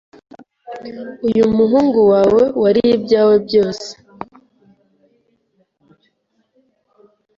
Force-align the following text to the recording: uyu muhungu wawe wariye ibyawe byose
uyu 1.27 1.43
muhungu 1.57 1.99
wawe 2.11 2.43
wariye 2.61 2.93
ibyawe 2.97 3.35
byose 3.47 3.87